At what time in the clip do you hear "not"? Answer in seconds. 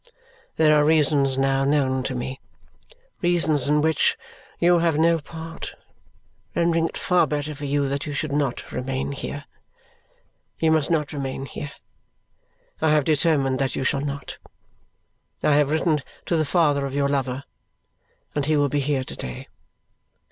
8.31-8.71, 10.89-11.13, 14.01-14.39